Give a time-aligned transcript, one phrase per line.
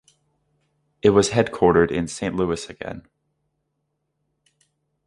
[1.03, 3.03] It was headquartered in Saint Louis again.